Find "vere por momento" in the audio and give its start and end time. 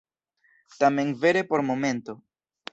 1.21-2.13